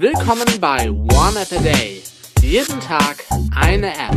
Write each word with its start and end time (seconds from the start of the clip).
Willkommen 0.00 0.46
bei 0.62 0.90
One 0.90 1.38
App 1.38 1.52
a 1.52 1.62
Day. 1.62 2.00
Jeden 2.40 2.80
Tag 2.80 3.22
eine 3.54 3.88
App. 3.88 4.16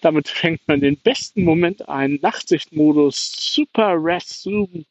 Damit 0.00 0.28
fängt 0.28 0.66
man 0.68 0.80
den 0.80 0.96
besten 0.96 1.44
Moment 1.44 1.88
ein. 1.88 2.18
Nachtsichtmodus, 2.22 3.32
Super 3.52 3.96
Res 3.98 4.42
Zoom, 4.42 4.84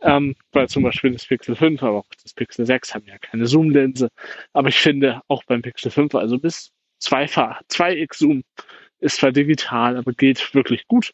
ähm, 0.00 0.36
weil 0.52 0.68
zum 0.68 0.82
Beispiel 0.82 1.12
das 1.12 1.26
Pixel 1.26 1.56
5, 1.56 1.82
aber 1.82 1.98
auch 1.98 2.06
das 2.22 2.34
Pixel 2.34 2.66
6 2.66 2.94
haben 2.94 3.06
ja 3.06 3.18
keine 3.18 3.46
Zoom-Linse. 3.46 4.08
Aber 4.52 4.68
ich 4.68 4.78
finde 4.78 5.22
auch 5.28 5.44
beim 5.44 5.62
Pixel 5.62 5.90
5, 5.90 6.14
also 6.14 6.38
bis 6.38 6.72
2 7.00 7.26
2x 7.26 8.18
Zoom 8.18 8.44
ist 9.00 9.16
zwar 9.16 9.32
digital, 9.32 9.96
aber 9.96 10.12
geht 10.12 10.54
wirklich 10.54 10.86
gut. 10.86 11.12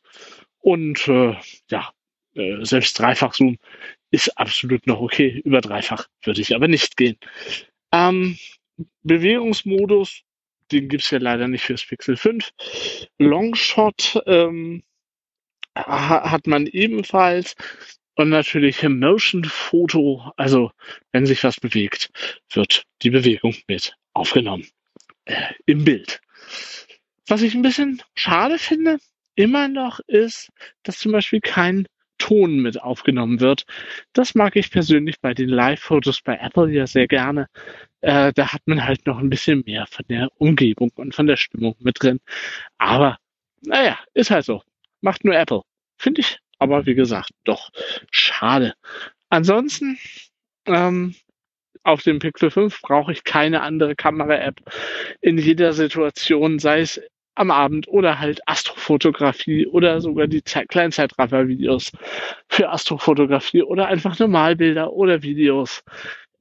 Und 0.60 1.06
äh, 1.08 1.36
ja, 1.70 1.90
äh, 2.34 2.64
selbst 2.64 2.98
Dreifach 2.98 3.34
Zoom 3.34 3.58
ist 4.10 4.36
absolut 4.38 4.86
noch 4.86 5.00
okay. 5.00 5.42
Über 5.44 5.60
Dreifach 5.60 6.06
würde 6.22 6.40
ich 6.40 6.54
aber 6.54 6.68
nicht 6.68 6.96
gehen. 6.96 7.18
Ähm, 7.92 8.38
Bewegungsmodus, 9.02 10.22
den 10.72 10.88
gibt's 10.88 11.10
ja 11.10 11.18
leider 11.18 11.48
nicht 11.48 11.64
fürs 11.64 11.84
Pixel 11.84 12.16
5. 12.16 12.50
Longshot 13.18 14.22
ähm, 14.26 14.82
hat 15.74 16.46
man 16.46 16.66
ebenfalls. 16.66 17.54
Und 18.16 18.28
natürlich 18.28 18.82
im 18.82 19.00
Motion 19.00 19.44
Foto, 19.44 20.32
also 20.36 20.70
wenn 21.12 21.26
sich 21.26 21.42
was 21.42 21.58
bewegt, 21.58 22.10
wird 22.52 22.84
die 23.02 23.10
Bewegung 23.10 23.56
mit 23.66 23.94
aufgenommen 24.12 24.66
äh, 25.24 25.52
im 25.66 25.84
Bild. 25.84 26.20
Was 27.26 27.42
ich 27.42 27.54
ein 27.54 27.62
bisschen 27.62 28.02
schade 28.14 28.58
finde, 28.58 28.98
immer 29.34 29.68
noch 29.68 30.00
ist, 30.06 30.50
dass 30.82 30.98
zum 30.98 31.12
Beispiel 31.12 31.40
kein 31.40 31.86
Ton 32.18 32.58
mit 32.60 32.80
aufgenommen 32.80 33.40
wird. 33.40 33.64
Das 34.12 34.34
mag 34.34 34.54
ich 34.56 34.70
persönlich 34.70 35.20
bei 35.20 35.34
den 35.34 35.48
Live-Fotos 35.48 36.22
bei 36.22 36.36
Apple 36.36 36.70
ja 36.70 36.86
sehr 36.86 37.08
gerne. 37.08 37.48
Äh, 38.00 38.32
da 38.32 38.52
hat 38.52 38.62
man 38.66 38.84
halt 38.84 39.06
noch 39.06 39.18
ein 39.18 39.30
bisschen 39.30 39.62
mehr 39.66 39.86
von 39.86 40.04
der 40.08 40.30
Umgebung 40.38 40.92
und 40.94 41.14
von 41.14 41.26
der 41.26 41.36
Stimmung 41.36 41.74
mit 41.80 42.02
drin. 42.02 42.20
Aber 42.78 43.18
naja, 43.62 43.98
ist 44.14 44.30
halt 44.30 44.44
so. 44.44 44.62
Macht 45.00 45.24
nur 45.24 45.34
Apple. 45.34 45.62
Finde 45.98 46.20
ich 46.20 46.38
aber 46.64 46.86
wie 46.86 46.94
gesagt, 46.94 47.30
doch 47.44 47.70
schade. 48.10 48.74
Ansonsten, 49.28 49.98
ähm, 50.66 51.14
auf 51.82 52.02
dem 52.02 52.18
Pixel 52.18 52.50
5 52.50 52.80
brauche 52.80 53.12
ich 53.12 53.24
keine 53.24 53.60
andere 53.60 53.94
Kamera-App 53.94 54.56
in 55.20 55.36
jeder 55.36 55.74
Situation, 55.74 56.58
sei 56.58 56.80
es 56.80 57.00
am 57.34 57.50
Abend 57.50 57.86
oder 57.88 58.20
halt 58.20 58.40
Astrofotografie 58.48 59.66
oder 59.66 60.00
sogar 60.00 60.26
die 60.26 60.40
Kleinzeitraffer-Videos 60.40 61.92
für 62.48 62.70
Astrofotografie 62.70 63.62
oder 63.62 63.88
einfach 63.88 64.18
Normalbilder 64.18 64.92
oder 64.92 65.22
Videos. 65.22 65.84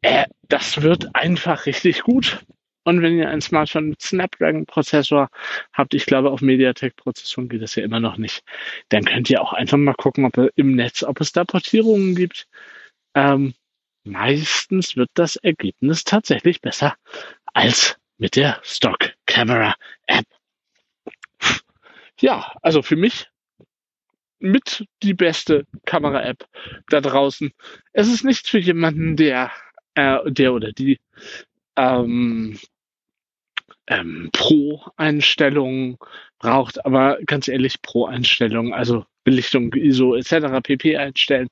Äh, 0.01 0.25
das 0.47 0.81
wird 0.81 1.13
einfach 1.13 1.65
richtig 1.65 2.03
gut. 2.03 2.45
Und 2.83 3.01
wenn 3.01 3.17
ihr 3.17 3.29
ein 3.29 3.41
Smartphone 3.41 3.89
mit 3.89 4.01
Snapdragon-Prozessor 4.01 5.29
habt, 5.71 5.93
ich 5.93 6.05
glaube, 6.05 6.31
auf 6.31 6.41
MediaTek-Prozessoren 6.41 7.49
geht 7.49 7.61
das 7.61 7.75
ja 7.75 7.83
immer 7.83 7.99
noch 7.99 8.17
nicht, 8.17 8.43
dann 8.89 9.05
könnt 9.05 9.29
ihr 9.29 9.41
auch 9.41 9.53
einfach 9.53 9.77
mal 9.77 9.93
gucken, 9.93 10.25
ob 10.25 10.37
im 10.55 10.75
Netz, 10.75 11.03
ob 11.03 11.21
es 11.21 11.31
da 11.31 11.45
Portierungen 11.45 12.15
gibt. 12.15 12.47
Ähm, 13.15 13.53
meistens 14.03 14.95
wird 14.97 15.09
das 15.13 15.37
Ergebnis 15.37 16.03
tatsächlich 16.03 16.61
besser 16.61 16.95
als 17.53 17.97
mit 18.17 18.35
der 18.35 18.59
Stock 18.63 19.13
Camera 19.25 19.75
App. 20.07 20.25
Ja, 22.19 22.53
also 22.61 22.81
für 22.81 22.95
mich 22.95 23.27
mit 24.39 24.85
die 25.01 25.13
beste 25.13 25.65
Kamera-App 25.85 26.45
da 26.89 26.99
draußen. 26.99 27.51
Es 27.93 28.09
ist 28.09 28.25
nichts 28.25 28.49
für 28.49 28.59
jemanden, 28.59 29.15
der, 29.15 29.51
äh, 29.95 30.19
der 30.29 30.53
oder 30.53 30.73
die 30.73 30.99
ähm, 31.77 32.59
ähm, 33.93 34.29
Pro-Einstellungen 34.33 35.97
braucht, 36.39 36.85
aber 36.85 37.17
ganz 37.25 37.47
ehrlich, 37.47 37.81
Pro-Einstellungen, 37.81 38.73
also 38.73 39.05
Belichtung, 39.23 39.71
ISO 39.73 40.15
etc. 40.15 40.61
pp. 40.61 40.97
einstellen, 40.97 41.47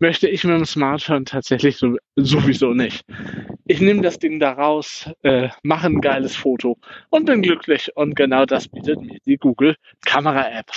möchte 0.00 0.28
ich 0.28 0.42
mit 0.42 0.54
dem 0.54 0.64
Smartphone 0.64 1.24
tatsächlich 1.24 1.76
so, 1.76 1.96
sowieso 2.16 2.74
nicht. 2.74 3.04
Ich 3.66 3.80
nehme 3.80 4.02
das 4.02 4.18
Ding 4.18 4.40
da 4.40 4.52
raus, 4.52 5.08
äh, 5.22 5.48
mache 5.62 5.86
ein 5.86 6.00
geiles 6.00 6.34
Foto 6.34 6.78
und 7.10 7.26
bin 7.26 7.42
glücklich 7.42 7.90
und 7.94 8.16
genau 8.16 8.44
das 8.44 8.66
bietet 8.66 9.00
mir 9.00 9.18
die 9.24 9.36
Google 9.36 9.76
Kamera 10.04 10.50
App. 10.58 10.70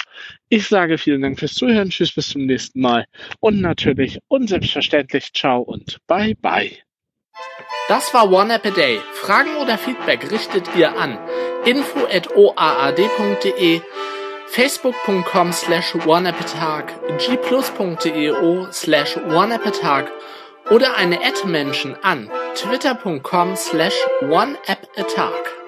Ich 0.49 0.67
sage 0.67 0.99
vielen 0.99 1.21
Dank 1.21 1.39
fürs 1.39 1.55
Zuhören, 1.55 1.89
tschüss 1.89 2.13
bis 2.13 2.29
zum 2.29 2.45
nächsten 2.45 2.81
Mal 2.81 3.05
und 3.39 3.61
natürlich 3.61 4.19
und 4.27 4.49
selbstverständlich 4.49 5.33
ciao 5.33 5.61
und 5.61 5.97
bye 6.07 6.35
bye. 6.35 6.84
Das 7.87 8.13
war 8.13 8.29
One 8.31 8.53
App 8.53 8.65
a 8.65 8.71
Day. 8.71 9.01
Fragen 9.13 9.55
oder 9.57 9.77
Feedback 9.77 10.31
richtet 10.31 10.75
ihr 10.75 10.97
an 10.97 11.19
info@oaad.de, 11.65 13.81
facebook.com 14.47 15.53
slash 15.53 15.95
oneappatag, 16.05 16.93
gplus.eo 17.19 18.67
slash 18.71 19.17
oneappatag 19.17 20.11
oder 20.71 20.95
eine 20.95 21.23
Ad-Menschen 21.23 21.95
an 22.03 22.31
twitter.com 22.55 23.55
slash 23.55 23.95
oneappatag. 24.21 25.64